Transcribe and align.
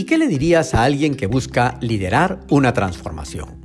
¿Y 0.00 0.04
qué 0.04 0.16
le 0.16 0.28
dirías 0.28 0.72
a 0.72 0.84
alguien 0.84 1.14
que 1.14 1.26
busca 1.26 1.76
liderar 1.82 2.40
una 2.48 2.72
transformación? 2.72 3.62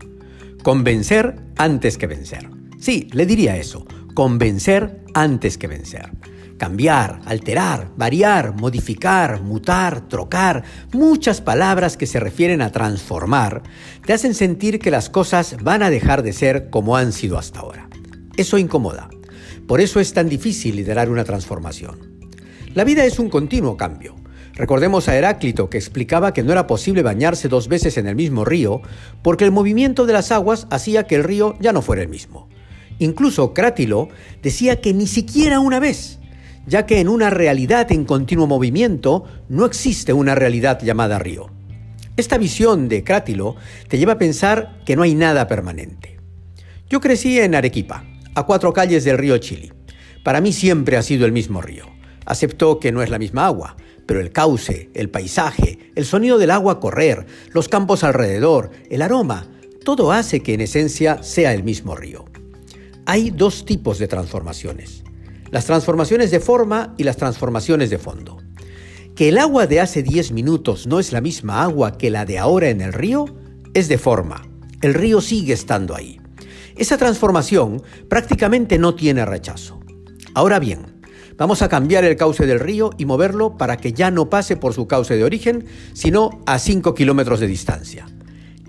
Convencer 0.64 1.38
antes 1.56 1.98
que 1.98 2.08
vencer. 2.08 2.50
Sí, 2.78 3.08
le 3.14 3.26
diría 3.26 3.56
eso, 3.56 3.86
convencer 4.14 5.00
antes 5.14 5.58
que 5.58 5.68
vencer. 5.68 6.12
Cambiar, 6.58 7.22
alterar, 7.24 7.90
variar, 7.96 8.54
modificar, 8.54 9.44
mutar, 9.44 10.10
trocar, 10.10 10.66
muchas 10.92 11.40
palabras 11.40 11.96
que 11.96 12.06
se 12.06 12.20
refieren 12.20 12.62
a 12.62 12.74
transformar, 12.74 13.64
te 14.06 14.12
hacen 14.12 14.34
sentir 14.34 14.80
que 14.80 14.92
las 14.92 15.10
cosas 15.10 15.56
van 15.64 15.84
a 15.84 15.90
dejar 15.90 16.22
de 16.22 16.34
ser 16.34 16.70
como 16.70 16.98
han 16.98 17.14
sido 17.14 17.38
hasta 17.38 17.62
ahora. 17.62 17.88
Eso 18.36 18.58
incomoda. 18.58 19.10
Por 19.70 19.80
eso 19.80 20.02
es 20.02 20.12
tan 20.12 20.28
difícil 20.28 20.76
liderar 20.76 21.10
una 21.10 21.24
transformación. 21.24 21.98
La 22.74 22.84
vida 22.84 23.06
es 23.06 23.20
un 23.20 23.30
continuo 23.30 23.78
cambio. 23.78 24.25
Recordemos 24.56 25.10
a 25.10 25.18
Heráclito 25.18 25.70
que 25.70 25.78
explicaba 25.78 26.34
que 26.34 26.42
no 26.42 26.54
era 26.54 26.66
posible 26.66 27.04
bañarse 27.04 27.50
dos 27.50 27.68
veces 27.68 27.98
en 27.98 28.08
el 28.08 28.16
mismo 28.16 28.46
río 28.46 28.82
porque 29.22 29.44
el 29.44 29.52
movimiento 29.52 30.06
de 30.06 30.14
las 30.14 30.32
aguas 30.32 30.68
hacía 30.72 31.04
que 31.04 31.16
el 31.16 31.26
río 31.26 31.58
ya 31.60 31.74
no 31.74 31.82
fuera 31.82 32.02
el 32.02 32.08
mismo. 32.08 32.48
Incluso 33.00 33.54
Crátilo 33.54 34.08
decía 34.42 34.80
que 34.80 34.94
ni 34.94 35.08
siquiera 35.08 35.60
una 35.60 35.82
vez, 35.82 36.20
ya 36.66 36.86
que 36.86 37.02
en 37.02 37.10
una 37.10 37.30
realidad 37.30 37.92
en 37.92 38.06
continuo 38.06 38.48
movimiento 38.48 39.26
no 39.50 39.66
existe 39.66 40.14
una 40.14 40.36
realidad 40.36 40.82
llamada 40.82 41.20
río. 41.20 41.52
Esta 42.16 42.38
visión 42.38 42.88
de 42.88 43.04
Crátilo 43.04 43.58
te 43.90 43.98
lleva 43.98 44.14
a 44.14 44.18
pensar 44.18 44.80
que 44.86 44.96
no 44.96 45.04
hay 45.04 45.16
nada 45.16 45.50
permanente. 45.50 46.18
Yo 46.90 47.02
crecí 47.02 47.40
en 47.40 47.56
Arequipa, 47.56 48.06
a 48.36 48.46
cuatro 48.46 48.72
calles 48.72 49.04
del 49.04 49.18
río 49.18 49.38
Chili. 49.38 49.74
Para 50.24 50.40
mí 50.40 50.54
siempre 50.54 50.96
ha 50.96 51.02
sido 51.02 51.26
el 51.26 51.34
mismo 51.34 51.62
río. 51.62 51.95
Acepto 52.26 52.80
que 52.80 52.92
no 52.92 53.02
es 53.02 53.10
la 53.10 53.20
misma 53.20 53.46
agua, 53.46 53.78
pero 54.06 54.20
el 54.20 54.32
cauce, 54.32 54.90
el 54.94 55.10
paisaje, 55.10 55.92
el 55.96 56.06
sonido 56.06 56.38
del 56.38 56.52
agua 56.52 56.80
correr, 56.80 57.26
los 57.52 57.70
campos 57.70 58.04
alrededor, 58.04 58.72
el 58.90 59.02
aroma, 59.02 59.48
todo 59.84 60.12
hace 60.12 60.42
que 60.42 60.54
en 60.54 60.62
esencia 60.62 61.22
sea 61.24 61.54
el 61.54 61.64
mismo 61.64 61.96
río. 61.96 62.26
Hay 63.06 63.30
dos 63.30 63.66
tipos 63.66 64.00
de 64.00 64.08
transformaciones, 64.08 65.04
las 65.52 65.66
transformaciones 65.66 66.32
de 66.32 66.40
forma 66.40 66.96
y 66.98 67.04
las 67.04 67.18
transformaciones 67.18 67.90
de 67.90 68.00
fondo. 68.00 68.38
Que 69.16 69.30
el 69.30 69.38
agua 69.38 69.68
de 69.68 69.80
hace 69.80 70.04
10 70.04 70.32
minutos 70.32 70.88
no 70.88 71.00
es 71.00 71.14
la 71.14 71.22
misma 71.22 71.64
agua 71.64 71.98
que 71.98 72.10
la 72.10 72.26
de 72.26 72.40
ahora 72.40 72.70
en 72.70 72.82
el 72.82 72.94
río 72.94 73.26
es 73.74 73.88
de 73.88 73.98
forma. 73.98 74.48
El 74.82 74.94
río 74.94 75.22
sigue 75.22 75.54
estando 75.54 75.96
ahí. 75.96 76.20
Esa 76.76 76.98
transformación 76.98 77.82
prácticamente 78.10 78.78
no 78.78 78.96
tiene 78.96 79.24
rechazo. 79.24 79.80
Ahora 80.34 80.60
bien, 80.60 80.95
Vamos 81.38 81.62
a 81.62 81.70
cambiar 81.70 82.06
el 82.06 82.16
cauce 82.16 82.46
del 82.46 82.60
río 82.60 82.92
y 82.98 83.06
moverlo 83.06 83.58
para 83.58 83.78
que 83.78 83.92
ya 83.92 84.10
no 84.10 84.30
pase 84.30 84.56
por 84.56 84.74
su 84.74 84.88
cauce 84.88 85.18
de 85.18 85.24
origen, 85.24 85.66
sino 85.94 86.42
a 86.46 86.60
5 86.60 86.96
kilómetros 86.96 87.42
de 87.42 87.48
distancia. 87.48 88.08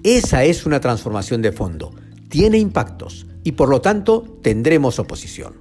Esa 0.02 0.44
es 0.44 0.66
una 0.66 0.80
transformación 0.80 1.42
de 1.42 1.52
fondo. 1.52 1.94
Tiene 2.28 2.58
impactos 2.58 3.26
y 3.44 3.52
por 3.52 3.68
lo 3.68 3.80
tanto 3.80 4.38
tendremos 4.42 4.98
oposición. 4.98 5.54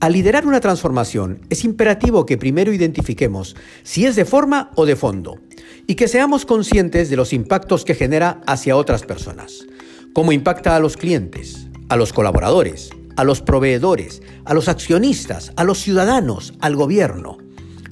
Al 0.00 0.12
liderar 0.12 0.46
una 0.46 0.60
transformación 0.60 1.40
es 1.48 1.64
imperativo 1.64 2.26
que 2.26 2.36
primero 2.36 2.72
identifiquemos 2.72 3.54
si 3.84 4.04
es 4.04 4.16
de 4.16 4.24
forma 4.24 4.72
o 4.74 4.84
de 4.86 4.96
fondo 4.96 5.38
y 5.86 5.94
que 5.94 6.08
seamos 6.08 6.44
conscientes 6.44 7.08
de 7.08 7.16
los 7.16 7.32
impactos 7.32 7.84
que 7.84 7.94
genera 7.94 8.40
hacia 8.46 8.76
otras 8.76 9.04
personas, 9.04 9.64
cómo 10.12 10.32
impacta 10.32 10.74
a 10.74 10.80
los 10.80 10.96
clientes, 10.96 11.68
a 11.88 11.96
los 11.96 12.12
colaboradores, 12.12 12.90
a 13.16 13.24
los 13.24 13.40
proveedores, 13.40 14.22
a 14.44 14.54
los 14.54 14.68
accionistas, 14.68 15.52
a 15.56 15.64
los 15.64 15.78
ciudadanos, 15.78 16.54
al 16.60 16.76
gobierno. 16.76 17.38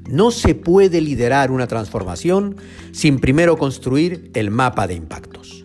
No 0.09 0.31
se 0.31 0.55
puede 0.55 1.01
liderar 1.01 1.51
una 1.51 1.67
transformación 1.67 2.57
sin 2.93 3.19
primero 3.19 3.57
construir 3.57 4.31
el 4.35 4.51
mapa 4.51 4.87
de 4.87 4.95
impactos. 4.95 5.65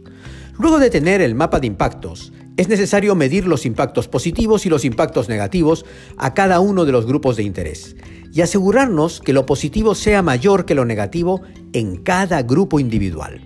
Luego 0.58 0.80
de 0.80 0.90
tener 0.90 1.22
el 1.22 1.36
mapa 1.36 1.60
de 1.60 1.68
impactos, 1.68 2.32
es 2.58 2.68
necesario 2.70 3.14
medir 3.14 3.46
los 3.46 3.66
impactos 3.68 4.08
positivos 4.08 4.66
y 4.66 4.70
los 4.70 4.84
impactos 4.84 5.30
negativos 5.30 5.86
a 6.18 6.34
cada 6.34 6.60
uno 6.60 6.86
de 6.86 6.92
los 6.92 7.06
grupos 7.06 7.38
de 7.38 7.44
interés 7.44 7.96
y 8.34 8.42
asegurarnos 8.42 9.22
que 9.22 9.34
lo 9.34 9.46
positivo 9.46 9.96
sea 9.96 10.22
mayor 10.22 10.66
que 10.66 10.76
lo 10.76 10.86
negativo 10.86 11.42
en 11.74 11.98
cada 11.98 12.42
grupo 12.42 12.80
individual. 12.80 13.42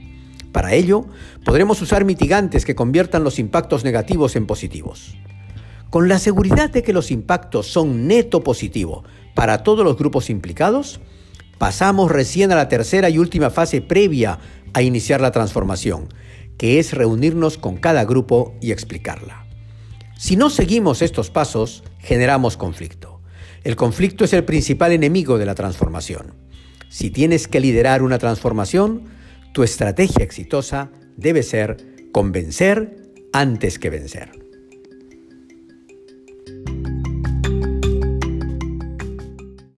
Para 0.52 0.74
ello, 0.74 1.06
podremos 1.46 1.82
usar 1.82 2.06
mitigantes 2.06 2.66
que 2.66 2.76
conviertan 2.76 3.24
los 3.24 3.40
impactos 3.40 3.84
negativos 3.84 4.36
en 4.36 4.46
positivos. 4.46 5.18
Con 5.92 6.08
la 6.08 6.20
seguridad 6.20 6.70
de 6.70 6.84
que 6.84 6.94
los 6.94 7.12
impactos 7.12 7.68
son 7.68 8.08
neto 8.08 8.46
positivo 8.46 9.04
para 9.36 9.62
todos 9.62 9.84
los 9.84 9.98
grupos 9.98 10.30
implicados, 10.30 11.02
pasamos 11.58 12.10
recién 12.10 12.54
a 12.54 12.56
la 12.56 12.70
tercera 12.70 13.10
y 13.10 13.18
última 13.18 13.50
fase 13.50 13.82
previa 13.82 14.40
a 14.72 14.82
iniciar 14.82 15.20
la 15.20 15.32
transformación, 15.32 16.08
que 16.58 16.80
es 16.80 16.94
reunirnos 16.94 17.58
con 17.58 17.76
cada 17.76 18.06
grupo 18.06 18.56
y 18.62 18.72
explicarla. 18.72 19.46
Si 20.18 20.38
no 20.38 20.50
seguimos 20.50 21.02
estos 21.02 21.30
pasos, 21.30 21.84
generamos 22.00 22.56
conflicto. 22.56 23.20
El 23.66 23.76
conflicto 23.76 24.24
es 24.24 24.32
el 24.32 24.46
principal 24.46 24.94
enemigo 24.94 25.38
de 25.38 25.46
la 25.46 25.56
transformación. 25.56 26.36
Si 26.88 27.12
tienes 27.12 27.50
que 27.50 27.60
liderar 27.60 28.02
una 28.02 28.18
transformación, 28.18 29.10
tu 29.52 29.64
estrategia 29.64 30.24
exitosa 30.24 30.90
debe 31.18 31.44
ser 31.44 32.10
convencer 32.14 33.12
antes 33.34 33.78
que 33.78 33.90
vencer. 33.90 34.41